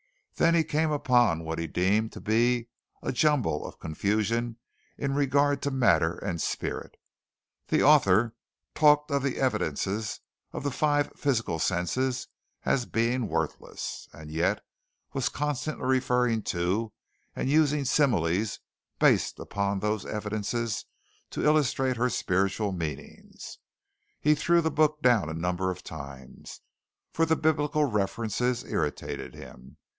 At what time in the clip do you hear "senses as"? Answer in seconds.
11.59-12.87